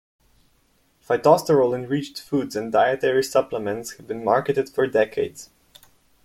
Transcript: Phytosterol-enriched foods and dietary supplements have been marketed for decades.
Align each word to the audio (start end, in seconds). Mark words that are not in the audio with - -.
Phytosterol-enriched 1.07 2.19
foods 2.19 2.55
and 2.55 2.71
dietary 2.71 3.21
supplements 3.23 3.97
have 3.97 4.07
been 4.07 4.23
marketed 4.23 4.67
for 4.67 4.87
decades. 4.87 5.51